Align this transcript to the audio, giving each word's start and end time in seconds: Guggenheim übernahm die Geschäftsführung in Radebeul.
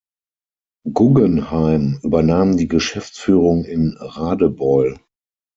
Guggenheim 0.91 1.99
übernahm 2.01 2.57
die 2.57 2.67
Geschäftsführung 2.67 3.65
in 3.65 3.95
Radebeul. 3.99 4.97